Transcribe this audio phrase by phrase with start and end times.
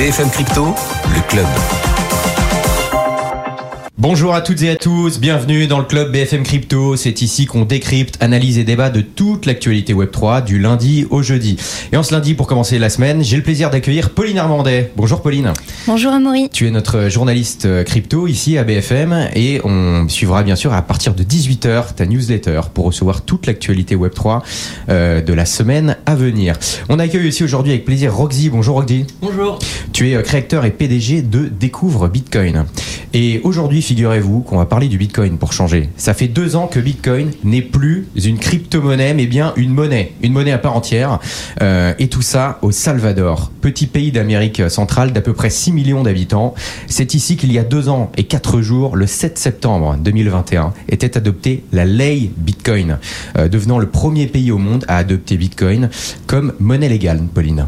[0.00, 0.74] BFM Crypto,
[1.14, 1.89] le club.
[4.00, 6.96] Bonjour à toutes et à tous, bienvenue dans le club BFM Crypto.
[6.96, 11.58] C'est ici qu'on décrypte, analyse et débat de toute l'actualité Web3 du lundi au jeudi.
[11.92, 14.90] Et en ce lundi, pour commencer la semaine, j'ai le plaisir d'accueillir Pauline Armandet.
[14.96, 15.52] Bonjour Pauline.
[15.86, 16.48] Bonjour Amaury.
[16.48, 20.80] Tu es notre journaliste euh, crypto ici à BFM et on suivra bien sûr à
[20.80, 24.40] partir de 18h ta newsletter pour recevoir toute l'actualité Web3
[24.88, 26.56] euh, de la semaine à venir.
[26.88, 28.48] On accueille aussi aujourd'hui avec plaisir Roxy.
[28.48, 29.04] Bonjour Roxy.
[29.20, 29.58] Bonjour.
[29.92, 32.64] Tu es euh, créateur et PDG de Découvre Bitcoin.
[33.12, 35.88] Et aujourd'hui, figurez-vous qu'on va parler du Bitcoin pour changer.
[35.96, 40.32] Ça fait deux ans que Bitcoin n'est plus une crypto-monnaie, mais bien une monnaie, une
[40.32, 41.18] monnaie à part entière.
[41.60, 46.04] Euh, et tout ça au Salvador, petit pays d'Amérique centrale d'à peu près 6 millions
[46.04, 46.54] d'habitants.
[46.86, 51.16] C'est ici qu'il y a deux ans et quatre jours, le 7 septembre 2021, était
[51.16, 52.98] adoptée la ley Bitcoin,
[53.38, 55.90] euh, devenant le premier pays au monde à adopter Bitcoin
[56.28, 57.66] comme monnaie légale, Pauline.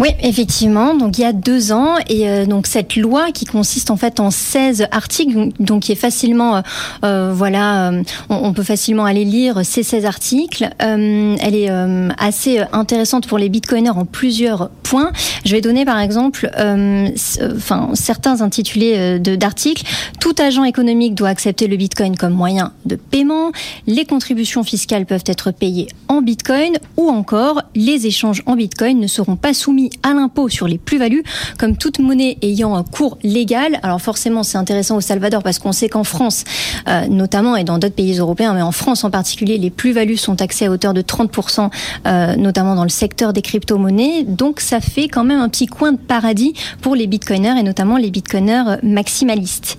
[0.00, 0.94] Oui, effectivement.
[0.94, 4.18] Donc il y a deux ans et euh, donc cette loi qui consiste en fait
[4.18, 6.60] en 16 articles, donc qui est facilement, euh,
[7.04, 10.68] euh, voilà, euh, on, peut facilement aller lire ces 16 articles.
[10.78, 11.70] Elle est
[12.18, 15.10] assez intéressante pour les bitcoiners en plusieurs points.
[15.44, 19.84] Je vais donner par exemple, enfin certains intitulés d'articles.
[20.20, 23.50] Tout agent économique doit accepter le bitcoin comme moyen de paiement.
[23.86, 29.06] Les contributions fiscales peuvent être payées en bitcoin ou encore les échanges en bitcoin ne
[29.06, 31.24] seront pas soumis à l'impôt sur les plus-values
[31.58, 33.80] comme toute monnaie ayant un cours légal.
[33.82, 36.44] Alors forcément, c'est intéressant au Salvador parce qu'on sait qu'en France,
[36.88, 40.36] euh, notamment et dans d'autres pays européens, mais en France en particulier, les plus-values sont
[40.36, 41.70] taxées à hauteur de 30%,
[42.06, 44.24] euh, notamment dans le secteur des crypto-monnaies.
[44.24, 47.96] Donc ça fait quand même un petit coin de paradis pour les bitcoiners et notamment
[47.96, 49.76] les bitcoiners maximalistes.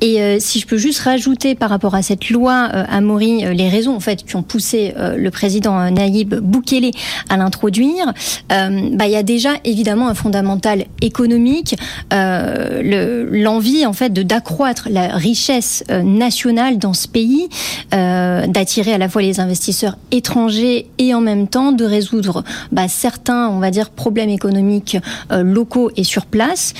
[0.00, 3.68] Et euh, si je peux juste rajouter par rapport à cette loi, euh, euh, les
[3.68, 6.90] raisons en fait qui ont poussé euh, le président euh, Naïb Boukele
[7.28, 8.12] à l'introduire,
[8.52, 11.76] euh, bah, il y a déjà évidemment un fondamental économique,
[12.12, 17.48] euh, le- l'envie en fait d'accroître la richesse euh, nationale dans ce pays,
[17.94, 22.88] euh, d'attirer à la fois les investisseurs étrangers et en même temps de résoudre bah,
[22.88, 24.96] certains, on va dire, problèmes économiques
[25.32, 26.74] euh, locaux et sur place,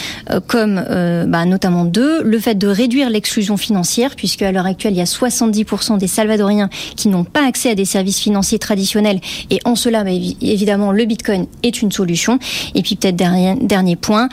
[0.46, 0.82] comme
[1.28, 5.00] bah, notamment deux, le fait de réduire l'exclusion financière, puisque à l'heure actuelle, il y
[5.00, 9.74] a 70% des Salvadoriens qui n'ont pas accès à des services financiers traditionnels, et en
[9.74, 12.38] cela, bah, évi- évidemment, le Bitcoin est une solution.
[12.74, 14.28] Et puis peut-être dernier, dernier point,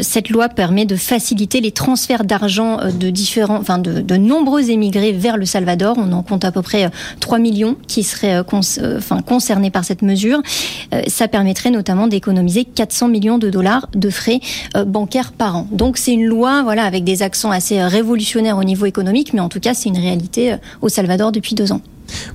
[0.00, 5.12] cette loi permet de faciliter les transferts d'argent de différents, enfin de, de nombreux émigrés
[5.12, 5.96] vers le Salvador.
[5.98, 6.88] On en compte à peu près euh,
[7.20, 8.42] 3 millions qui seraient euh,
[8.78, 10.40] euh, enfin, concernés par cette mesure.
[10.92, 14.40] Euh, ça permettrait notamment d'économiser 400 millions de dollars de frais
[14.76, 15.66] euh, bancaires par an.
[15.70, 19.40] Donc c'est une loi, voilà, avec des accents assez euh, révolutionnaires au niveau économique, mais
[19.40, 21.80] en tout cas c'est une réalité euh, au Salvador depuis deux ans.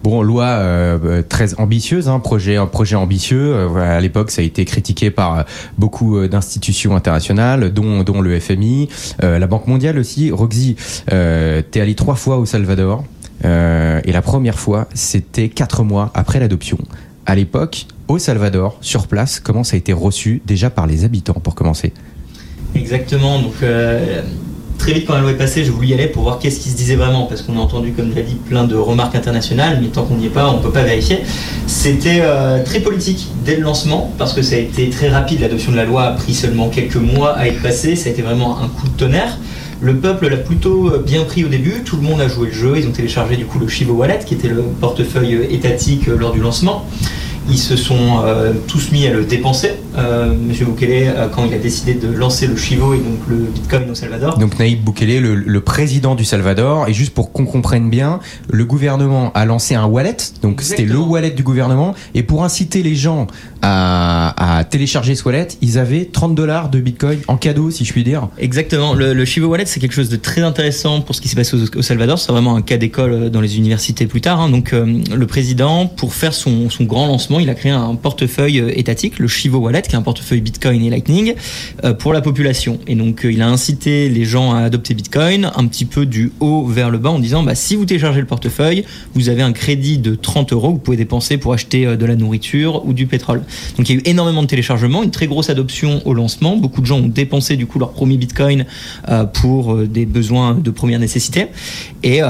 [0.03, 3.53] Bon, loi euh, très ambitieuse, hein, projet, un projet ambitieux.
[3.53, 5.43] Euh, à l'époque, ça a été critiqué par euh,
[5.77, 8.89] beaucoup euh, d'institutions internationales, dont, le FMI,
[9.21, 10.31] la Banque mondiale aussi.
[10.31, 10.75] Roxy,
[11.07, 13.03] t'es allé trois fois au Salvador,
[13.43, 16.77] et la première fois, c'était quatre mois après l'adoption.
[17.25, 21.39] À l'époque, au Salvador, sur place, comment ça a été reçu déjà par les habitants,
[21.41, 21.93] pour commencer?
[22.75, 23.41] Exactement.
[23.41, 23.53] Donc,
[24.79, 26.69] très vite, quand la loi est passée, j'ai voulu y aller pour voir qu'est-ce qui
[26.69, 27.25] se disait vraiment.
[27.25, 30.25] Parce qu'on a entendu, comme déjà dit, plein de remarques internationales, mais tant qu'on n'y
[30.25, 31.19] est pas, on ne peut pas vérifier.
[31.67, 35.41] C'était euh, très politique dès le lancement, parce que ça a été très rapide.
[35.41, 37.95] L'adoption de la loi a pris seulement quelques mois à être passée.
[37.95, 39.37] Ça a été vraiment un coup de tonnerre.
[39.81, 42.53] Le peuple l'a plutôt euh, bien pris au début, tout le monde a joué le
[42.53, 46.07] jeu, ils ont téléchargé du coup le Chivo Wallet qui était le portefeuille euh, étatique
[46.07, 46.85] lors du lancement.
[47.49, 49.71] Ils se sont euh, tous mis à le dépenser.
[49.97, 53.37] Euh, Monsieur Bukele, euh, quand il a décidé de lancer le Chivo et donc le
[53.37, 54.37] Bitcoin au Salvador.
[54.37, 58.65] Donc Naïb Boukele, le, le président du Salvador, et juste pour qu'on comprenne bien, le
[58.65, 62.95] gouvernement a lancé un wallet, donc c'était le wallet du gouvernement, et pour inciter les
[62.95, 63.25] gens
[63.61, 67.91] à, à télécharger ce wallet, ils avaient 30 dollars de Bitcoin en cadeau, si je
[67.91, 68.27] puis dire.
[68.37, 68.93] Exactement.
[68.93, 71.57] Le, le Chivo Wallet, c'est quelque chose de très intéressant pour ce qui s'est passé
[71.57, 72.19] au, au Salvador.
[72.19, 74.39] C'est vraiment un cas d'école euh, dans les universités plus tard.
[74.39, 74.49] hein.
[74.49, 78.59] Donc, euh, le président, pour faire son, son grand lancement, il a créé un portefeuille
[78.59, 81.33] euh, étatique, le Chivo Wallet, qui est un portefeuille Bitcoin et Lightning,
[81.83, 82.79] euh, pour la population.
[82.87, 86.31] Et donc, euh, il a incité les gens à adopter Bitcoin un petit peu du
[86.39, 89.51] haut vers le bas en disant, bah, si vous téléchargez le portefeuille, vous avez un
[89.51, 93.07] crédit de 30 euros que vous pouvez dépenser pour acheter de la nourriture ou du
[93.07, 93.43] pétrole.
[93.77, 96.57] Donc il y a eu énormément de téléchargements, une très grosse adoption au lancement.
[96.57, 98.65] Beaucoup de gens ont dépensé du coup leur premier bitcoin
[99.33, 101.47] pour des besoins de première nécessité.
[102.03, 102.21] Et,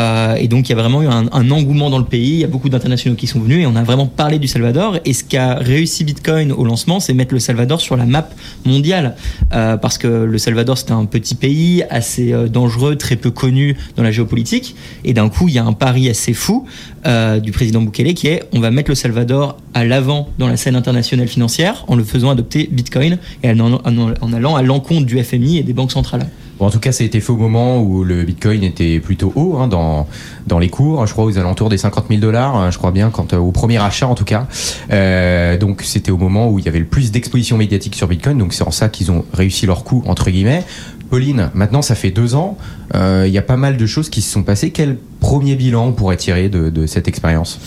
[0.48, 2.32] donc il y a vraiment eu un engouement dans le pays.
[2.32, 4.89] Il y a beaucoup d'internationaux qui sont venus et on a vraiment parlé du Salvador.
[5.06, 8.30] Et ce qu'a réussi Bitcoin au lancement, c'est mettre le Salvador sur la map
[8.66, 9.16] mondiale.
[9.54, 13.78] Euh, parce que le Salvador, c'était un petit pays assez euh, dangereux, très peu connu
[13.96, 14.76] dans la géopolitique.
[15.04, 16.66] Et d'un coup, il y a un pari assez fou
[17.06, 20.58] euh, du président Bukele qui est on va mettre le Salvador à l'avant dans la
[20.58, 25.58] scène internationale financière en le faisant adopter Bitcoin et en allant à l'encontre du FMI
[25.58, 26.28] et des banques centrales.
[26.60, 29.32] Bon, en tout cas, ça a été fait au moment où le Bitcoin était plutôt
[29.36, 30.08] haut hein, dans
[30.46, 31.06] dans les cours.
[31.08, 32.56] Je crois aux alentours des 50 000 dollars.
[32.56, 34.48] hein, Je crois bien quand euh, au premier achat en tout cas.
[34.92, 38.38] Euh, donc c'était au moment où il y avait le plus d'exposition médiatique sur Bitcoin.
[38.38, 40.64] Donc c'est en ça qu'ils ont réussi leur coup entre guillemets.
[41.10, 42.58] Pauline, maintenant ça fait deux ans.
[42.94, 44.72] Euh, Il y a pas mal de choses qui se sont passées.
[44.72, 47.60] Quel premier bilan on pourrait tirer de, cette expérience?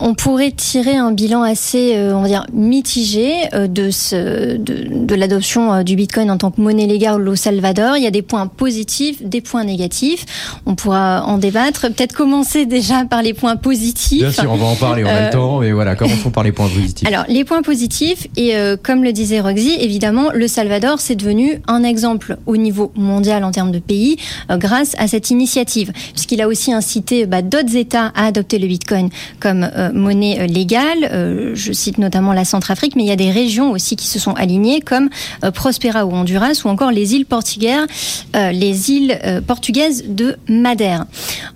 [0.00, 4.86] On pourrait tirer un bilan assez, euh, on va dire, mitigé euh, de, ce, de,
[4.90, 7.96] de l'adoption euh, du Bitcoin en tant que monnaie légale au Salvador.
[7.96, 10.24] Il y a des points positifs, des points négatifs.
[10.66, 11.82] On pourra en débattre.
[11.88, 14.20] Peut-être commencer déjà par les points positifs.
[14.20, 15.04] Bien sûr, on va en parler.
[15.04, 17.06] On a Euh, le temps, mais voilà, commençons par les points positifs.
[17.08, 21.60] Alors, les points positifs, et euh, comme le disait Roxy, évidemment, le Salvador, c'est devenu
[21.66, 24.16] un exemple au niveau mondial en termes de pays
[24.50, 28.66] euh, grâce à cette initiative, puisqu'il a aussi incité bah, d'autres États à adopter le
[28.66, 29.08] Bitcoin
[29.40, 31.08] comme euh, monnaie euh, légale.
[31.12, 34.18] Euh, je cite notamment la Centrafrique, mais il y a des régions aussi qui se
[34.18, 35.08] sont alignées, comme
[35.44, 37.86] euh, Prospera ou Honduras, ou encore les îles portugaises,
[38.34, 41.04] les îles portugaises de Madère.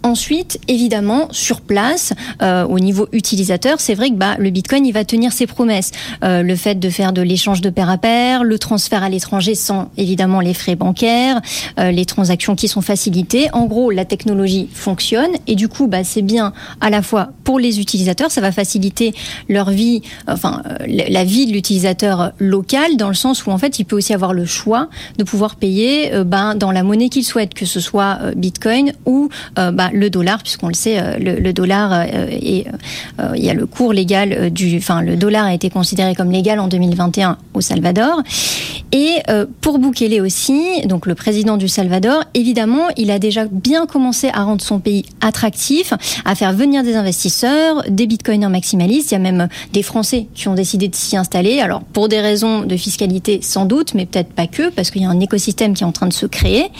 [0.03, 5.05] Ensuite, évidemment, sur place, au niveau utilisateur, c'est vrai que bah, le Bitcoin, il va
[5.05, 5.93] tenir ses promesses.
[6.23, 9.91] Le fait de faire de l'échange de pair à pair, le transfert à l'étranger sans
[9.97, 11.41] évidemment les frais bancaires,
[11.79, 13.49] les transactions qui sont facilitées.
[13.53, 17.59] En gros, la technologie fonctionne et du coup, bah, c'est bien à la fois pour
[17.59, 19.15] les utilisateurs, ça va faciliter
[19.49, 23.79] leur vie, enfin euh, la vie de l'utilisateur local, dans le sens où en fait,
[23.79, 24.89] il peut aussi avoir le choix
[25.19, 28.93] de pouvoir payer euh, ben, dans la monnaie qu'il souhaite, que ce soit euh, Bitcoin
[29.07, 33.93] ou bah, le dollar, puisqu'on le sait, le, dollar euh, il y a le cours
[33.93, 38.23] légal du, enfin le dollar a été considéré comme légal en 2021 au Salvador.
[38.93, 39.23] Et
[39.61, 44.45] pour Bukele aussi, donc le président du Salvador, évidemment, il a déjà bien commencé à
[44.45, 49.11] rendre son pays attractif, à faire venir des investisseurs, des bitcoiners maximalistes.
[49.11, 51.61] Il y a même des Français qui ont décidé de s'y installer.
[51.61, 55.07] Alors pour des raisons de fiscalité sans doute, mais peut-être pas que, parce qu'il y
[55.07, 56.71] a un écosystème qui est en train de se créer.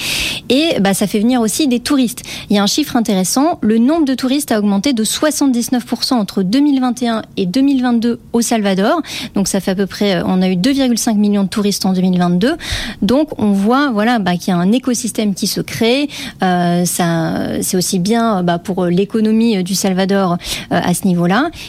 [0.51, 2.23] Et bah, ça fait venir aussi des touristes.
[2.51, 6.43] Il y a un chiffre intéressant, le nombre de touristes a augmenté de 79% entre
[6.43, 9.01] 2021 et 2022 au Salvador.
[9.35, 11.93] Donc ça fait à peu près, euh, on a eu 2,5 millions de touristes en
[11.93, 12.57] 2022.
[13.01, 16.09] Donc on voit voilà bah, qu'il y a un écosystème qui se crée.
[16.43, 20.37] Euh, ça, c'est aussi bien bah, pour l'économie euh, du Salvador
[20.71, 21.07] à ce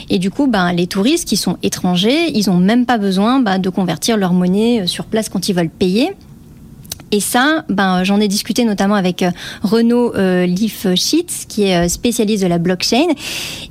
[0.10, 3.58] Et du coup, bah, les touristes qui sont étrangers, ils ont même pas besoin bah,
[3.58, 6.16] de convertir leur monnaie euh, sur place quand ils veulent payer.
[7.14, 9.30] Et ça, ben, j'en ai discuté notamment avec euh,
[9.62, 10.48] Renaud euh,
[11.48, 13.06] qui est euh, spécialiste de la blockchain,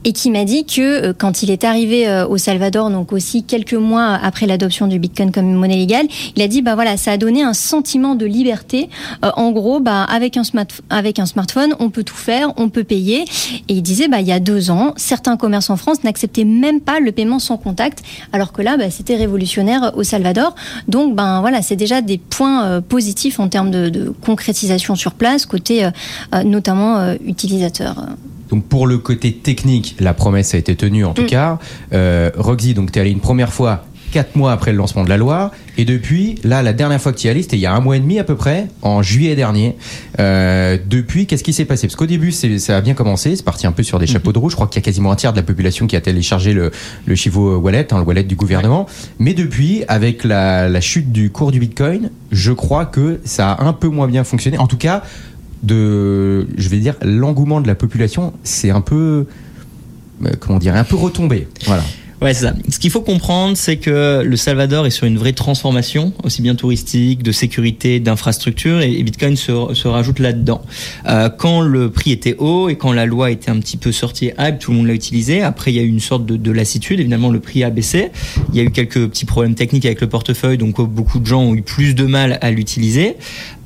[0.04, 3.74] et qui m'a dit que euh, quand il est arrivé au Salvador, donc aussi quelques
[3.74, 6.06] mois après l'adoption du Bitcoin comme monnaie légale,
[6.36, 8.88] il a dit, bah voilà, ça a donné un sentiment de liberté.
[9.22, 10.42] En gros, bah, avec un,
[10.88, 13.24] avec un smartphone, on peut tout faire, on peut payer.
[13.68, 16.80] Et il disait, bah, il y a deux ans, certains commerces en France n'acceptaient même
[16.80, 20.54] pas le paiement sans contact, alors que là, c'était révolutionnaire au Salvador.
[20.86, 22.80] Donc, ben voilà, c'est déjà des points euh,
[23.40, 25.90] en termes de, de concrétisation sur place, côté euh,
[26.34, 27.94] euh, notamment euh, utilisateur.
[28.50, 31.26] Donc pour le côté technique, la promesse a été tenue en tout Mm.
[31.26, 31.58] cas.
[31.94, 35.08] Euh, Roxy, donc tu es allé une première fois quatre mois après le lancement de
[35.08, 37.66] la loi, et depuis, là, la dernière fois que tu y allé, c'était il y
[37.66, 39.74] a un mois et demi à peu près, en juillet dernier.
[40.20, 41.88] Euh, depuis, qu'est-ce qui s'est passé?
[41.88, 44.38] Parce qu'au début, ça a bien commencé, c'est parti un peu sur des chapeaux de
[44.38, 44.50] roue.
[44.50, 46.70] Je crois qu'il y a quasiment un tiers de la population qui a téléchargé le,
[47.06, 48.86] le Chivo Wallet, hein, le wallet du gouvernement.
[49.18, 53.64] Mais depuis, avec la, la chute du cours du Bitcoin, je crois que ça a
[53.64, 54.58] un peu moins bien fonctionné.
[54.58, 55.02] En tout cas,
[55.62, 59.26] de, je vais dire, l'engouement de la population, c'est un peu,
[60.24, 61.48] euh, comment dire, un peu retombé.
[61.66, 61.82] Voilà.
[62.22, 62.54] Ouais, c'est ça.
[62.68, 66.54] Ce qu'il faut comprendre, c'est que le Salvador est sur une vraie transformation, aussi bien
[66.54, 70.62] touristique, de sécurité, d'infrastructure, et, Bitcoin se, rajoute là-dedans.
[71.08, 74.30] Euh, quand le prix était haut et quand la loi était un petit peu sortie
[74.38, 75.42] hype, tout le monde l'a utilisé.
[75.42, 77.00] Après, il y a eu une sorte de, de lassitude.
[77.00, 78.12] Évidemment, le prix a baissé.
[78.52, 81.26] Il y a eu quelques petits problèmes techniques avec le portefeuille, donc euh, beaucoup de
[81.26, 83.16] gens ont eu plus de mal à l'utiliser.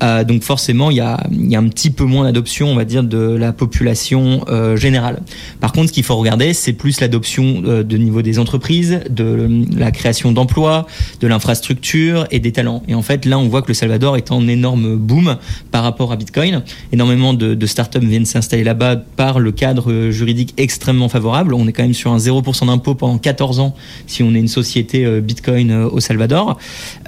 [0.01, 1.19] Euh, donc forcément, il y, a,
[1.53, 4.43] un petit peu moins d'adoption, on va dire, de la population
[4.75, 5.21] générale.
[5.59, 9.91] Par contre, ce qu'il faut regarder, c'est plus l'adoption de niveau des entreprises, de la
[9.91, 10.85] création d'emplois,
[11.21, 12.83] de l'infrastructure et des talents.
[12.87, 15.37] Et en fait, là, on voit que le Salvador est en énorme boom
[15.71, 16.63] par rapport à Bitcoin.
[16.91, 21.53] Énormément de, startups viennent s'installer là-bas par le cadre juridique extrêmement favorable.
[21.53, 23.75] On est quand même sur un 0% d'impôt pendant 14 ans
[24.05, 26.57] si on est une société euh, Bitcoin euh, au Salvador.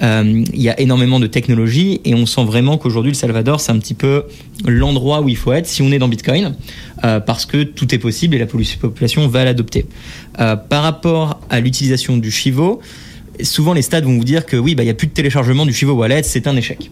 [0.02, 3.72] Euh, il y a énormément de technologies et on sent vraiment qu'aujourd'hui, le Salvador, c'est
[3.72, 4.24] un petit peu
[4.66, 6.54] l'endroit où il faut être si on est dans Bitcoin,
[7.00, 9.86] parce que tout est possible et la population va l'adopter.
[10.36, 12.80] Par rapport à l'utilisation du Chivo,
[13.42, 15.66] souvent les stades vont vous dire que oui, bah, il n'y a plus de téléchargement
[15.66, 16.90] du Chivo Wallet, c'est un échec.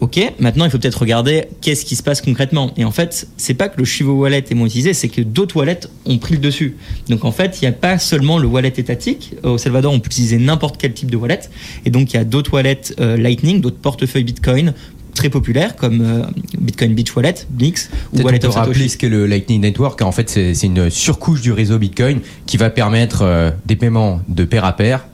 [0.00, 2.72] Ok, maintenant il faut peut-être regarder qu'est-ce qui se passe concrètement.
[2.76, 5.56] Et en fait, c'est pas que le Chivo Wallet est moins utilisé, c'est que d'autres
[5.56, 6.76] wallets ont pris le dessus.
[7.08, 9.34] Donc en fait, il n'y a pas seulement le wallet étatique.
[9.42, 11.40] Au Salvador, on peut utiliser n'importe quel type de wallet.
[11.84, 14.72] Et donc il y a d'autres wallets euh, Lightning, d'autres portefeuilles Bitcoin
[15.18, 16.22] très populaires comme euh,
[16.58, 20.00] Bitcoin Beach Wallet, Bix ou Wallet of rappeler ce qu'est le Lightning Network.
[20.00, 24.44] En fait, c'est une surcouche du réseau Bitcoin qui va permettre euh, des paiements de
[24.44, 25.06] pair à pair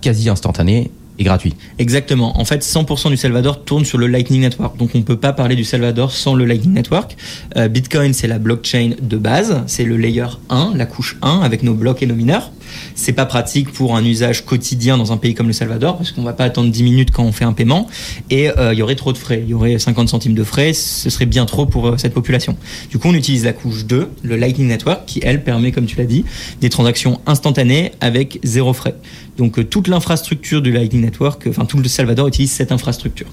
[0.00, 0.90] quasi instantanés
[1.24, 1.54] gratuit.
[1.78, 2.38] Exactement.
[2.40, 4.76] En fait, 100% du Salvador tourne sur le Lightning Network.
[4.76, 7.16] Donc, on ne peut pas parler du Salvador sans le Lightning Network.
[7.56, 9.62] Euh, Bitcoin, c'est la blockchain de base.
[9.66, 12.50] C'est le layer 1, la couche 1, avec nos blocs et nos mineurs.
[12.94, 16.22] C'est pas pratique pour un usage quotidien dans un pays comme le Salvador, parce qu'on
[16.22, 17.88] va pas attendre 10 minutes quand on fait un paiement.
[18.30, 19.42] Et euh, il y aurait trop de frais.
[19.44, 20.72] Il y aurait 50 centimes de frais.
[20.72, 22.56] Ce serait bien trop pour euh, cette population.
[22.90, 25.96] Du coup, on utilise la couche 2, le Lightning Network, qui, elle, permet, comme tu
[25.96, 26.24] l'as dit,
[26.60, 28.94] des transactions instantanées avec zéro frais.
[29.36, 33.26] Donc euh, toute l'infrastructure du Lightning Network, enfin tout le Salvador utilise cette infrastructure.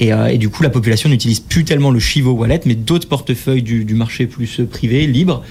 [0.00, 3.62] Euh, et, du coup, la population n'utilise plus tellement le Chivo Wallet, mais d'autres portefeuilles
[3.62, 5.42] du, marché plus privé, libre,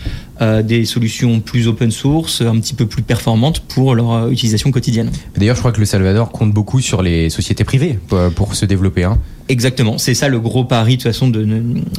[0.42, 5.12] euh, des solutions plus open source, un petit peu plus performantes pour leur utilisation quotidienne.
[5.38, 8.00] D'ailleurs, je crois que le Salvador compte beaucoup sur les sociétés privées
[8.36, 9.04] pour, se développer.
[9.04, 9.20] Hein.
[9.50, 11.44] Exactement, c'est ça le gros pari de toute façon de,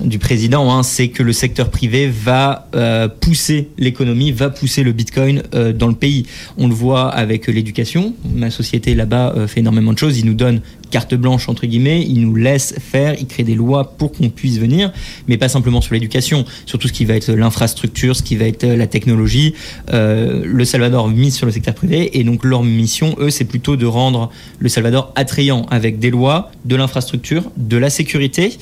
[0.05, 4.93] du président, hein, c'est que le secteur privé va euh, pousser l'économie, va pousser le
[4.93, 6.27] Bitcoin euh, dans le pays.
[6.59, 8.15] On le voit avec l'éducation.
[8.33, 10.17] Ma société là-bas euh, fait énormément de choses.
[10.17, 13.95] Il nous donne carte blanche entre guillemets, il nous laisse faire, il crée des lois
[13.97, 14.93] pour qu'on puisse venir,
[15.29, 18.47] mais pas simplement sur l'éducation, sur tout ce qui va être l'infrastructure, ce qui va
[18.47, 19.55] être la technologie.
[19.91, 23.87] le Salvador mise sur le secteur privé et donc leur mission, eux, c'est plutôt de
[23.87, 28.57] rendre le Salvador attrayant avec des lois, de l'infrastructure de la sécurité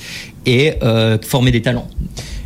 [0.45, 1.87] et euh, former des talents.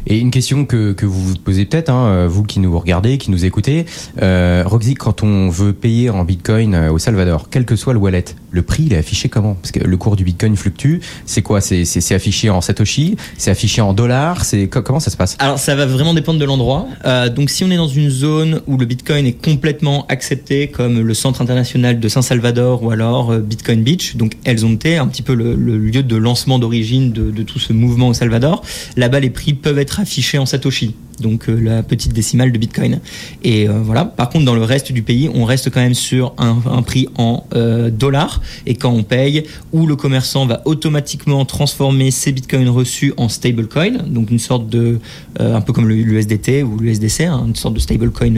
[0.08, 3.18] Et une question que, que vous vous posez peut-être, hein, euh, vous qui nous regardez,
[3.18, 3.86] qui nous écoutez,
[4.22, 8.00] euh, Roxy, quand on veut payer en Bitcoin euh, au Salvador, quel que soit le
[8.00, 9.56] wallet, le prix il est affiché comment?
[9.56, 10.98] Parce que le cours du Bitcoin fluctue.
[11.26, 11.62] C'est quoi?
[11.62, 13.16] C'est affiché en satoshi?
[13.38, 14.46] C'est affiché en dollars?
[14.46, 15.38] C'est comment ça se passe?
[15.40, 16.88] Alors ça va vraiment dépendre de l'endroit.
[17.06, 21.00] Euh, donc si on est dans une zone où le Bitcoin est complètement accepté, comme
[21.00, 24.34] le Centre international de Saint Salvador ou alors Bitcoin Beach, donc
[24.64, 28.14] ont été un petit peu le, lieu de lancement d'origine de tout ce mouvement au
[28.14, 28.64] Salvador.
[28.98, 33.00] Là-bas, les prix peuvent être affiché en Satoshi, donc euh, la petite décimale de Bitcoin.
[33.44, 34.06] Et euh, voilà.
[34.06, 37.46] Par contre, dans le reste du pays, on reste quand même sur un, prix en
[37.56, 38.42] euh, dollars.
[38.66, 44.04] Et quand on paye, où le commerçant va automatiquement transformer ses Bitcoins reçus en stablecoin,
[44.08, 45.00] donc une sorte de,
[45.40, 48.34] un peu comme l'USDT ou l'USDC, hein, une sorte de stablecoin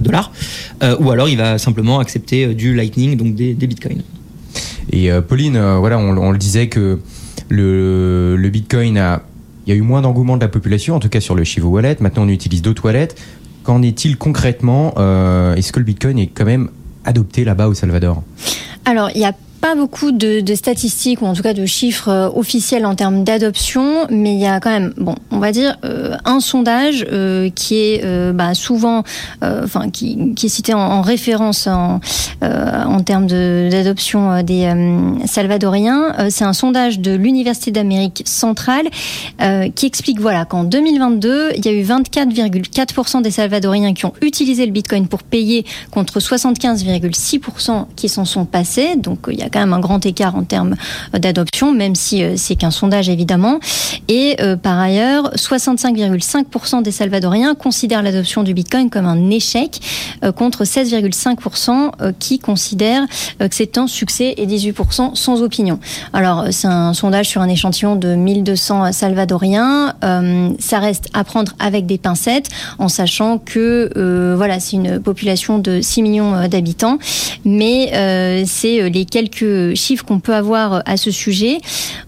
[0.00, 0.32] dollar,
[1.00, 4.02] ou alors il va simplement accepter du Lightning, donc des, Bitcoins.
[4.92, 7.00] Et Pauline, voilà, on, le disait que
[7.48, 9.22] le Bitcoin a
[9.66, 11.68] il y a eu moins d'engouement de la population, en tout cas sur le Chivo
[11.68, 11.96] Wallet.
[12.00, 13.08] Maintenant, on utilise d'autres wallets.
[13.64, 16.70] Qu'en est-il concrètement euh, Est-ce que le Bitcoin est quand même
[17.04, 18.22] adopté là-bas au Salvador?
[18.84, 22.28] Alors, il y a pas beaucoup de, statistiques ou en tout cas de chiffres euh,
[22.34, 26.16] officiels en termes d'adoption, mais il y a quand même, bon, on va dire euh,
[26.24, 29.02] un sondage euh, qui est bah, souvent,
[29.42, 32.00] enfin, qui, est cité en, référence en,
[32.42, 34.72] en termes d'adoption des
[35.26, 36.30] Salvadoriens.
[36.30, 38.86] C'est un sondage de l'Université d'Amérique centrale
[39.74, 44.66] qui explique voilà qu'en 2022, il y a eu 24,4% des Salvadoriens qui ont utilisé
[44.66, 48.96] le Bitcoin pour payer contre 75,6% qui s'en sont passés.
[48.96, 50.76] Donc il y a quand même un grand écart en termes
[51.14, 53.58] euh, d'adoption, même si euh, c'est qu'un sondage évidemment.
[54.08, 59.80] Et euh, par ailleurs, 65,5% des Salvadoriens considèrent l'adoption du Bitcoin comme un échec,
[60.36, 63.04] contre 16,5% qui considèrent
[63.38, 65.78] que c'est un succès et 18% sans opinion.
[66.12, 69.94] Alors c'est un sondage sur un échantillon de 1200 Salvadoriens.
[70.58, 72.48] ça reste à prendre avec des pincettes,
[72.78, 76.98] en sachant que voilà c'est une population de 6 millions d'habitants,
[77.44, 79.35] mais c'est les quelques
[79.74, 81.58] chiffres qu'on peut avoir à ce sujet.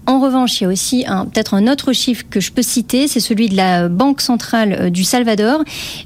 [0.07, 3.21] En revanche, il y a aussi peut-être un autre chiffre que je peux citer, c'est
[3.21, 5.63] celui de la Banque centrale euh, du Salvador,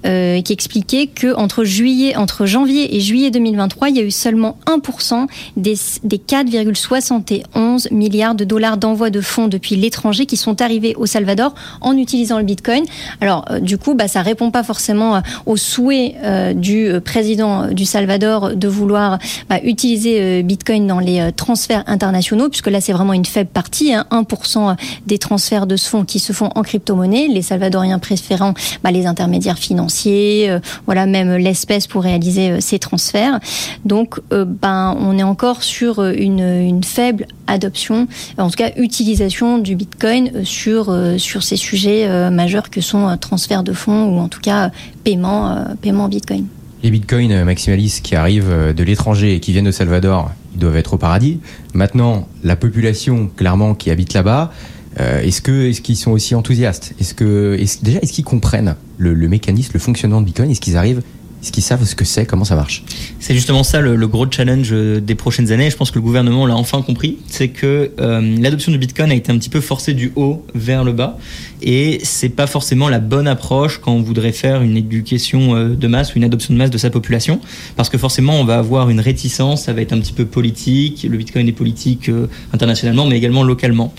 [0.07, 4.11] euh, qui expliquait que entre juillet, entre janvier et juillet 2023, il y a eu
[4.11, 5.27] seulement 1%
[5.57, 5.75] des,
[6.05, 11.55] des 4,71 milliards de dollars d'envoi de fonds depuis l'étranger qui sont arrivés au Salvador
[11.81, 12.85] en utilisant le Bitcoin.
[13.21, 16.15] Alors, euh, du coup, bah, ça répond pas forcément au souhait
[16.55, 22.69] du président du Salvador de vouloir bah, utiliser Bitcoin dans les euh, transferts internationaux, puisque
[22.69, 24.77] là c'est vraiment une faible partie, 1% hein.
[25.07, 29.07] des transferts de ce fonds qui se font en crypto-monnaie, les Salvadoriens préférant bah, les
[29.07, 33.41] intermédiaires financiers, euh, voilà même l'espèce pour réaliser euh, ces transferts.
[33.85, 38.07] Donc ben, on est encore sur une, faible adoption,
[38.39, 43.73] en tout cas utilisation du Bitcoin sur, sur ces sujets majeurs que sont transferts de
[43.73, 44.71] fonds ou en tout cas
[45.05, 46.47] paiement, paiement Bitcoin.
[46.83, 50.95] Les bitcoins maximalistes qui arrivent de l'étranger et qui viennent au Salvador, ils doivent être
[50.95, 51.41] au paradis.
[51.75, 54.53] Maintenant, la population, clairement, qui habite là-bas,
[54.99, 56.93] est-ce que est-ce qu'ils sont aussi enthousiastes?
[57.01, 60.51] Est-ce que déjà est-ce qu'ils comprennent le, le, mécanisme, le fonctionnement de Bitcoin?
[60.51, 61.03] Est-ce qu'ils arrivent
[61.43, 62.85] est-ce qu'ils savent ce que c'est, comment ça marche?
[63.19, 65.71] C'est justement ça le, gros challenge euh, des prochaines années.
[65.71, 67.19] Je pense que le gouvernement l'a enfin compris.
[67.27, 70.85] C'est que euh, l'adoption du Bitcoin a été un petit peu forcée du haut vers
[70.85, 71.19] le bas.
[71.61, 75.89] Et c'est pas forcément la bonne approche quand on voudrait faire une éducation euh, de
[75.89, 77.41] masse ou une adoption de masse de sa population.
[77.75, 81.05] Parce que forcément, on va avoir une réticence, ça va être un petit peu politique.
[81.11, 82.09] Le Bitcoin est politique
[82.53, 83.93] internationalement, mais également localement.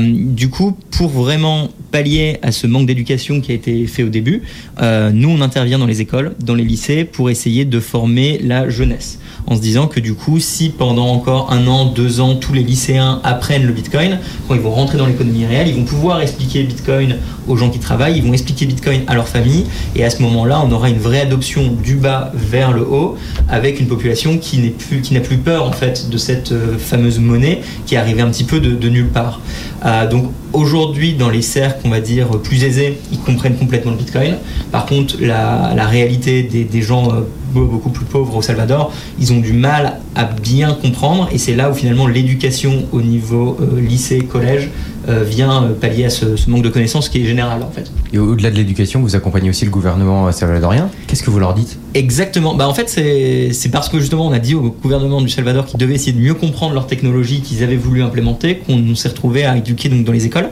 [0.00, 4.42] Du coup, pour vraiment pallier à ce manque d'éducation qui a été fait au début,
[4.80, 9.18] nous, on intervient dans les écoles, dans les lycée pour essayer de former la jeunesse.
[9.46, 12.62] En se disant que du coup, si pendant encore un an, deux ans, tous les
[12.62, 16.64] lycéens apprennent le Bitcoin, quand ils vont rentrer dans l'économie réelle, ils vont pouvoir expliquer
[16.64, 17.16] Bitcoin
[17.48, 19.64] aux gens qui travaillent, ils vont expliquer Bitcoin à leur famille,
[19.96, 23.16] et à ce moment-là, on aura une vraie adoption du bas vers le haut,
[23.48, 26.76] avec une population qui n'est plus, qui n'a plus peur en fait de cette euh,
[26.78, 29.40] fameuse monnaie qui est arrivée un petit peu de, nulle part.
[29.84, 32.98] Euh, donc aujourd'hui, dans les cercles, on va dire plus aisés,
[33.32, 34.36] comprennent complètement le Bitcoin.
[34.72, 37.20] Par contre, la, la réalité des des, gens euh,
[37.52, 41.70] beaucoup plus pauvres au Salvador, ils ont du mal à bien comprendre et c'est là
[41.70, 44.70] où finalement l'éducation au niveau euh, lycée, collège
[45.08, 47.90] euh, vient pallier à ce, manque de connaissances qui est général en fait.
[48.12, 50.90] Et au-delà de l'éducation, vous accompagnez aussi le gouvernement salvadorien.
[51.06, 51.78] Qu'est-ce que vous leur dites?
[51.94, 52.54] Exactement.
[52.54, 55.78] Bah, en fait, c'est parce que justement on a dit au gouvernement du Salvador qu'ils
[55.78, 59.56] devaient essayer de mieux comprendre leur technologie qu'ils avaient voulu implémenter qu'on s'est retrouvé à
[59.56, 60.50] éduquer donc, dans les écoles.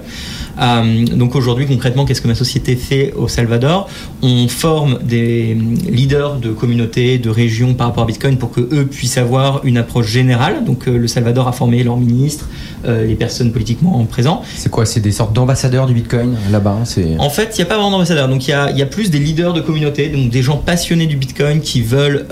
[0.60, 3.88] Euh, donc aujourd'hui, concrètement, qu'est-ce que ma société fait au Salvador?
[4.22, 5.56] On forme des
[5.88, 9.78] leaders de communautés, de régions par rapport à Bitcoin pour que eux puissent avoir une
[9.78, 10.64] approche générale.
[10.64, 12.48] Donc euh, le Salvador a formé leurs ministres,
[12.86, 14.44] euh, les personnes politiquement présentes.
[14.56, 14.86] C'est quoi?
[14.86, 16.78] C'est des sortes d'ambassadeurs du Bitcoin là-bas
[17.18, 18.28] En fait, il n'y a pas vraiment d'ambassadeurs.
[18.28, 21.06] Donc il y a, y a, plus des leaders de communautés, donc des gens passionnés
[21.06, 22.26] du Bitcoin qui veulent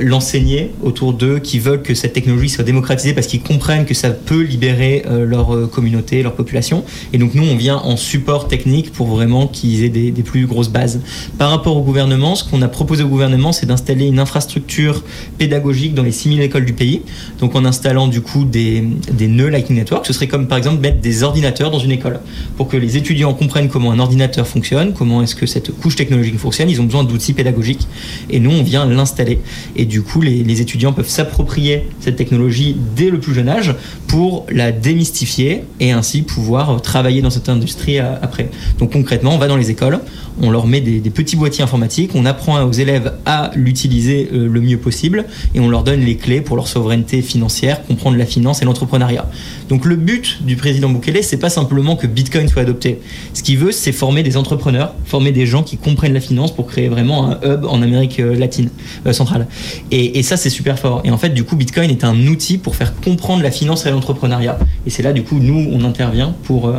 [0.00, 4.10] l'enseigner autour d'eux, qui veulent que cette technologie soit démocratisée parce qu'ils comprennent que ça
[4.10, 6.84] peut libérer leur communauté, leur population.
[7.12, 10.70] Et donc nous, on vient en support technique pour vraiment qu'ils aient des, plus grosses
[10.70, 11.00] bases.
[11.38, 15.02] Par rapport au gouvernement, ce qu'on a proposé au gouvernement, c'est d'installer une infrastructure
[15.38, 17.02] pédagogique dans les 6000 écoles du pays.
[17.40, 20.80] Donc en installant du coup des, des nœuds Lightning Network, ce serait comme par exemple
[20.80, 22.20] mettre des ordinateurs dans une école
[22.56, 26.38] pour que les étudiants comprennent comment un ordinateur fonctionne, comment est-ce que cette couche technologique
[26.38, 26.70] fonctionne.
[26.70, 27.86] Ils ont besoin d'outils pédagogiques
[28.30, 29.40] et nous on vient l'installer.
[29.76, 33.74] Et du coup, les, les étudiants peuvent s'approprier cette technologie dès le plus jeune âge
[34.06, 38.50] pour la démystifier et ainsi pouvoir travailler dans cette industrie après.
[38.78, 40.00] Donc concrètement, on va dans les écoles,
[40.40, 44.60] on leur met des, petits boîtiers informatiques, on apprend aux élèves à l'utiliser euh, le
[44.60, 48.60] mieux possible et on leur donne les clés pour leur souveraineté financière, comprendre la finance
[48.60, 49.26] et l'entrepreneuriat.
[49.68, 52.98] Donc le but du président Bukele, c'est pas simplement que Bitcoin soit adopté.
[53.32, 56.66] Ce qu'il veut, c'est former des entrepreneurs, former des gens qui comprennent la finance pour
[56.66, 58.70] créer vraiment un hub en Amérique euh, latine,
[59.06, 59.46] euh, centrale.
[59.90, 61.02] Et, ça, c'est super fort.
[61.04, 63.90] Et en fait, du coup, Bitcoin est un outil pour faire comprendre la finance et
[63.90, 64.58] l'entrepreneuriat.
[64.86, 66.72] Et c'est là, du coup, nous, on intervient pour,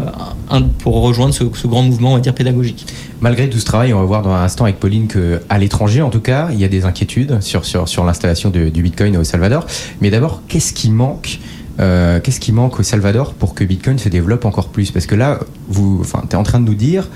[0.61, 2.85] pour rejoindre ce, grand mouvement, on va dire, pédagogique.
[3.21, 6.09] Malgré tout ce travail, on va voir dans un instant avec Pauline qu'à l'étranger, en
[6.09, 9.65] tout cas, il y a des inquiétudes sur, sur, sur l'installation du Bitcoin au Salvador.
[10.01, 11.39] Mais d'abord, qu'est-ce qui manque
[11.79, 14.91] euh, Qu'est-ce qui manque au Salvador pour que Bitcoin se développe encore plus?
[14.91, 17.09] Parce que là, vous, enfin, es en train de nous dire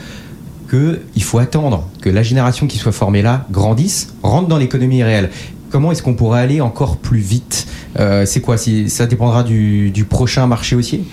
[0.70, 5.30] qu'il faut attendre que la génération qui soit formée là grandisse, rentre dans l'économie réelle.
[5.72, 7.68] Comment est-ce qu'on pourrait aller encore plus vite?
[8.00, 8.58] Euh, C'est quoi?
[8.58, 11.04] Ça dépendra du, du prochain marché haussier?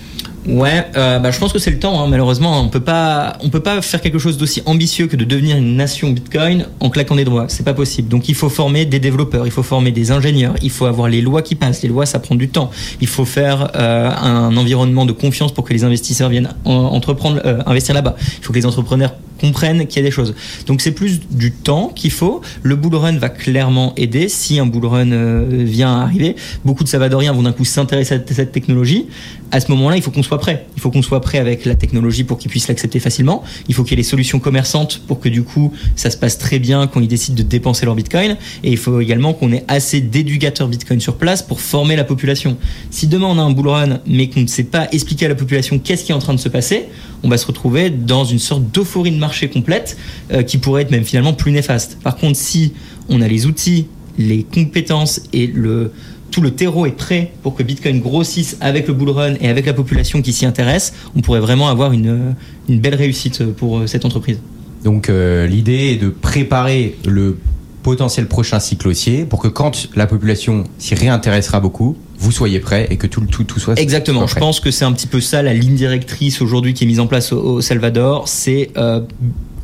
[0.47, 2.01] Ouais, euh, bah, je pense que c'est le temps.
[2.01, 2.07] Hein.
[2.07, 5.57] Malheureusement, on peut pas, on peut pas faire quelque chose d'aussi ambitieux que de devenir
[5.57, 7.45] une nation Bitcoin en claquant des doigts.
[7.49, 8.07] C'est pas possible.
[8.07, 11.21] Donc, il faut former des développeurs, il faut former des ingénieurs, il faut avoir les
[11.21, 11.83] lois qui passent.
[11.83, 12.71] Les lois, ça prend du temps.
[13.01, 17.61] Il faut faire euh, un environnement de confiance pour que les investisseurs viennent entreprendre, euh,
[17.65, 18.15] investir là-bas.
[18.39, 20.35] Il faut que les entrepreneurs comprennent qu'il y a des choses.
[20.65, 22.41] Donc c'est plus du temps qu'il faut.
[22.63, 26.35] Le bull run va clairement aider si un bull run euh, vient arriver.
[26.65, 29.07] Beaucoup de Salvadoriens vont d'un coup s'intéresser à cette technologie.
[29.51, 30.65] À ce moment-là, il faut qu'on soit prêt.
[30.75, 33.43] Il faut qu'on soit prêt avec la technologie pour qu'ils puissent l'accepter facilement.
[33.67, 36.37] Il faut qu'il y ait les solutions commerçantes pour que du coup ça se passe
[36.37, 38.37] très bien quand ils décident de dépenser leur bitcoin.
[38.63, 42.57] Et il faut également qu'on ait assez d'éducateurs bitcoin sur place pour former la population.
[42.91, 45.35] Si demain on a un bull run mais qu'on ne sait pas expliquer à la
[45.35, 46.85] population qu'est-ce qui est en train de se passer,
[47.23, 49.97] on va se retrouver dans une sorte d'euphorie de marché complète
[50.31, 51.97] euh, qui pourrait être même finalement plus néfaste.
[52.03, 52.73] Par contre, si
[53.09, 53.87] on a les outils,
[54.17, 55.91] les compétences et le,
[56.31, 59.65] tout le terreau est prêt pour que Bitcoin grossisse avec le bull run et avec
[59.65, 62.35] la population qui s'y intéresse, on pourrait vraiment avoir une,
[62.67, 64.39] une belle réussite pour euh, cette entreprise.
[64.83, 67.37] Donc euh, l'idée est de préparer le
[67.83, 72.87] potentiel prochain cycle haussier pour que quand la population s'y réintéressera beaucoup, vous soyez prêt
[72.89, 74.27] et que tout, tout, tout soit Exactement.
[74.27, 76.99] je pense que c'est un petit peu ça la ligne directrice aujourd'hui qui est mise
[76.99, 78.27] en place au, Salvador.
[78.27, 79.01] C'est euh,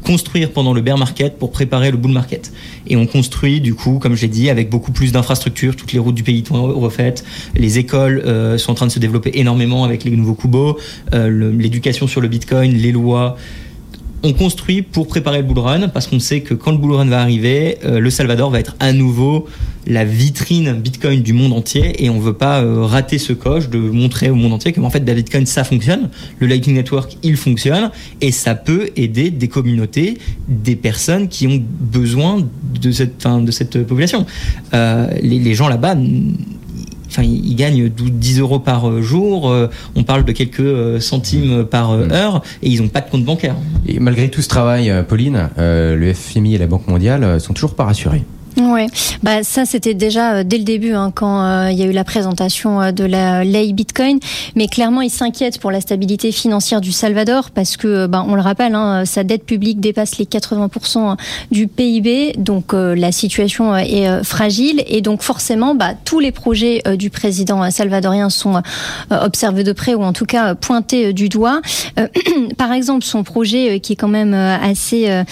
[0.03, 2.51] construire pendant le bear market pour préparer le bull market.
[2.87, 5.75] Et on construit du coup, comme j'ai dit, avec beaucoup plus d'infrastructures.
[5.75, 7.23] Toutes les routes du pays sont refaites.
[7.55, 10.77] Les écoles euh, sont en train de se développer énormément avec les nouveaux Kubo,
[11.13, 13.37] euh, l'éducation sur le Bitcoin, les lois
[14.23, 17.05] on construit pour préparer le bull run parce qu'on sait que quand le bull run
[17.05, 19.47] va arriver, euh, le Salvador va être à nouveau
[19.85, 23.77] la vitrine Bitcoin du monde entier et on veut pas euh, rater ce coche de
[23.77, 26.09] montrer au monde entier que en fait la Bitcoin ça fonctionne,
[26.39, 31.61] le Lightning Network il fonctionne et ça peut aider des communautés, des personnes qui ont
[31.61, 32.47] besoin
[32.81, 34.25] de cette, de cette population.
[34.73, 35.95] Euh, les, les gens là-bas
[37.13, 41.65] enfin, ils gagnent 10 euros par euh, jour, euh, on parle de quelques euh, centimes
[41.65, 42.11] par mm.
[42.11, 43.55] heure, et ils n'ont pas de compte bancaire.
[43.87, 47.83] Et malgré tout ce travail, Pauline, le FMI et la Banque mondiale sont toujours pas
[47.83, 48.23] rassurés.
[48.55, 48.85] Ouais,
[49.23, 51.91] bah ça c'était déjà euh, dès le début hein, quand euh, il y a eu
[51.91, 54.19] la présentation euh, de la lei Bitcoin,
[54.55, 58.41] mais clairement ils s'inquiètent pour la stabilité financière du Salvador parce que bah, on le
[58.41, 61.17] rappelle, hein, sa dette publique dépasse les 80%
[61.49, 64.83] du PIB, donc la situation est fragile.
[64.87, 68.61] Et donc forcément bah, tous les projets du président salvadorien sont
[69.09, 71.61] observés de près ou en tout cas pointés du doigt.
[72.57, 75.23] par exemple, son projet qui est quand même assez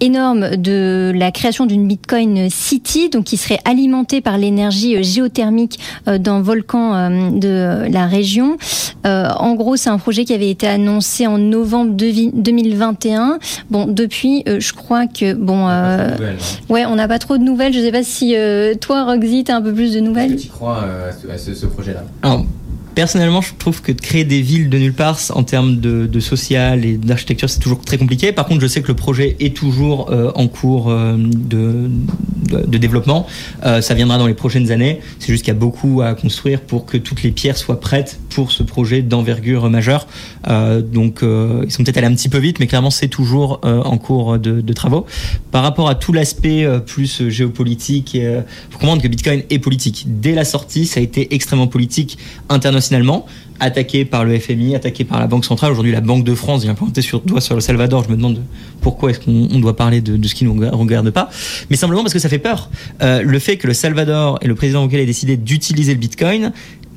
[0.00, 5.78] énorme de la création d'une Bitcoin City, donc qui serait alimentée par l'énergie euh, géothermique
[6.08, 8.56] euh, d'un volcan euh, de la région.
[9.04, 13.38] en gros, c'est un projet qui avait été annoncé en novembre 2021.
[13.70, 16.16] Bon, depuis, je crois que bon, hein.
[16.68, 17.72] ouais, on n'a pas trop de nouvelles.
[17.72, 18.34] Je sais pas si
[18.80, 20.36] toi, Roxy, as un peu plus de nouvelles?
[20.36, 20.84] Tu crois
[21.30, 22.04] à ce, ce projet-là?
[22.94, 26.84] Personnellement, je trouve que de créer des villes de nulle part en termes de, social
[26.84, 28.30] et d'architecture, c'est toujours très compliqué.
[28.30, 31.90] Par contre, je sais que le projet est toujours euh, en cours euh, de,
[32.66, 33.26] de, développement.
[33.64, 35.00] Euh, ça viendra dans les prochaines années.
[35.18, 38.20] C'est juste qu'il y a beaucoup à construire pour que toutes les pierres soient prêtes
[38.30, 40.06] pour ce projet d'envergure majeure.
[40.46, 44.38] donc, ils sont peut-être allés un petit peu vite, mais clairement, c'est toujours en cours
[44.38, 45.06] de, travaux.
[45.50, 50.04] Par rapport à tout l'aspect plus géopolitique, il faut comprendre que Bitcoin est politique.
[50.06, 53.26] Dès la sortie, ça a été extrêmement politique international finalement,
[53.60, 55.72] attaqué par le FMI, attaqué par la Banque centrale.
[55.72, 58.04] Aujourd'hui, la Banque de France vient pointer sur doigt sur le Salvador.
[58.04, 58.40] Je me demande
[58.80, 61.30] pourquoi est-ce qu'on doit parler de, ce qui nous regarde pas.
[61.70, 62.70] Mais simplement parce que ça fait peur.
[63.02, 66.52] Euh, le fait que le Salvador et le président auquel ait décidé d'utiliser le Bitcoin,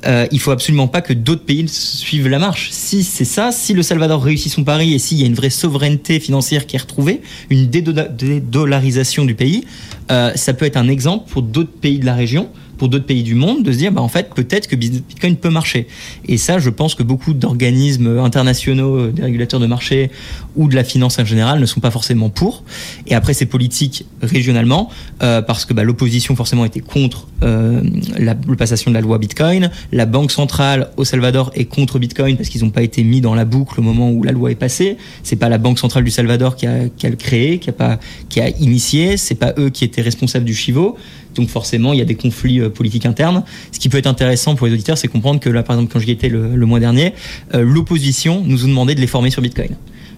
[0.06, 2.70] euh, il faut absolument pas que d'autres pays suivent la marche.
[2.72, 5.50] Si c'est ça, si le Salvador réussit son pari et s'il y a une vraie
[5.50, 9.66] souveraineté financière qui est retrouvée, une dédollarisation du pays,
[10.12, 13.24] euh, ça peut être un exemple pour d'autres pays de la région pour d'autres pays
[13.24, 15.88] du monde de se dire bah en fait peut-être que Bitcoin peut marcher.
[16.28, 20.12] Et ça, je pense que beaucoup d'organismes internationaux, euh, des régulateurs de marché
[20.56, 22.64] ou de la finance en général ne sont pas forcément pour.
[23.06, 24.90] Et après, c'est politique régionalement
[25.24, 27.82] euh, parce que bah, l'opposition forcément était contre euh,
[28.18, 29.70] la, passation de la loi Bitcoin.
[29.92, 33.36] La banque centrale au Salvador est contre Bitcoin parce qu'ils n'ont pas été mis dans
[33.36, 34.98] la boucle au moment où la loi est passée.
[35.24, 38.50] C'est pas la banque centrale du Salvador qui a, créé, qui a pas, qui a
[38.50, 39.18] initié.
[39.18, 40.98] C'est pas eux qui étaient responsables du chivo.
[41.38, 43.44] Donc forcément, il y a des conflits euh, politiques internes.
[43.72, 46.00] Ce qui peut être intéressant pour les auditeurs, c'est comprendre que là, par exemple, quand
[46.00, 47.14] j'y étais le, mois dernier,
[47.54, 49.76] euh, l'opposition nous a demandé de les former sur Bitcoin.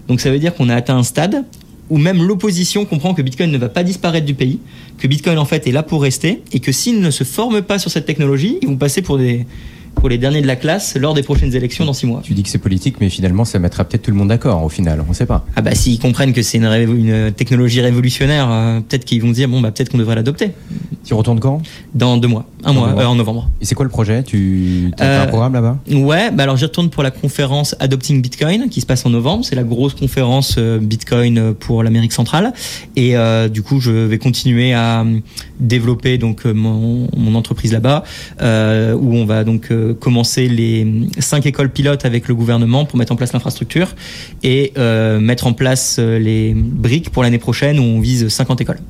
[0.08, 1.44] Donc ça veut dire qu'on a atteint un stade
[1.90, 4.60] où même l'opposition comprend que Bitcoin ne va pas disparaître du pays,
[4.98, 7.80] que Bitcoin en fait est là pour rester, et que s'ils ne se forment pas
[7.80, 9.44] sur cette technologie, ils vont passer pour des,
[10.00, 12.22] pour les derniers de la classe lors des prochaines élections dans six mois.
[12.24, 14.70] Tu dis que c'est politique, mais finalement, ça mettra peut-être tout le monde d'accord au
[14.70, 15.44] final, on ne sait pas.
[15.56, 19.48] Ah bah s'ils comprennent que c'est une, une, technologie révolutionnaire, euh, peut-être qu'ils vont dire
[19.48, 20.52] bon bah peut-être qu'on devrait l'adopter.
[21.04, 21.60] Tu retournes quand?
[21.94, 23.50] Dans deux mois, un mois, euh, en novembre.
[23.60, 24.22] Et c'est quoi le projet?
[24.22, 25.78] Tu as un euh, programme là-bas?
[25.90, 29.44] Ouais, bah alors j'y retourne pour la conférence Adopting Bitcoin qui se passe en novembre.
[29.44, 32.54] C'est la grosse conférence Bitcoin pour l'Amérique centrale,
[32.96, 33.14] et
[33.50, 35.04] du coup je vais continuer à
[35.58, 38.04] développer donc mon, mon entreprise là-bas,
[38.40, 40.86] où on va donc commencer les
[41.18, 43.94] cinq écoles pilotes avec le gouvernement pour mettre en place l'infrastructure
[44.42, 48.60] et euh, mettre en place euh, les briques pour l'année prochaine où on vise 50
[48.60, 48.80] écoles.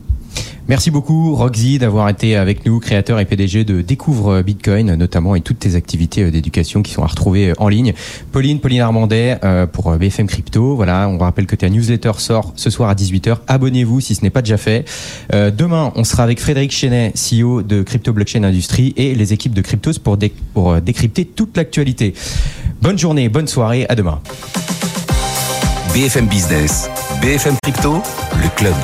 [0.71, 5.41] Merci beaucoup Roxy d'avoir été avec nous, créateur et PDG de Découvre Bitcoin notamment et
[5.41, 7.93] toutes tes activités euh, d'éducation qui sont à retrouver en ligne.
[8.31, 9.41] Pauline, Pauline Armandet
[9.73, 10.77] pour BFM Crypto.
[10.77, 13.39] Voilà, on rappelle que ta newsletter sort ce soir à 18h.
[13.49, 14.85] Abonnez-vous si ce n'est pas déjà fait.
[15.33, 19.63] demain, on sera avec Frédéric Chenet, CEO de Crypto Blockchain Industrie et les équipes de
[19.63, 20.17] Cryptos pour,
[20.55, 22.15] pour décrypter toute l'actualité.
[22.81, 24.21] Bonne journée, bonne soirée, à demain.
[25.93, 26.89] BFM Business,
[27.21, 28.01] BFM Crypto,
[28.41, 28.75] le club.